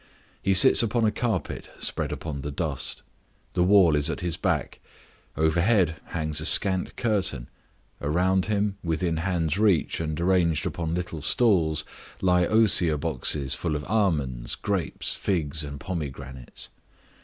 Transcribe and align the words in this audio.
He 0.41 0.55
sits 0.55 0.81
upon 0.81 1.05
a 1.05 1.11
carpet 1.11 1.69
spread 1.77 2.11
upon 2.11 2.41
the 2.41 2.49
dust; 2.49 3.03
the 3.53 3.61
wall 3.63 3.95
is 3.95 4.09
at 4.09 4.21
his 4.21 4.35
back; 4.35 4.79
overhead 5.37 5.95
hangs 6.05 6.41
a 6.41 6.45
scant 6.47 6.95
curtain, 6.95 7.49
around 8.01 8.47
him, 8.47 8.79
within 8.83 9.17
hand's 9.17 9.59
reach 9.59 9.99
and 9.99 10.19
arranged 10.19 10.65
upon 10.65 10.95
little 10.95 11.21
stools, 11.21 11.85
lie 12.19 12.47
osier 12.47 12.97
boxes 12.97 13.53
full 13.53 13.75
of 13.75 13.83
almonds, 13.85 14.55
grapes, 14.55 15.13
figs, 15.15 15.63
and 15.63 15.79
pomegranates. 15.79 16.69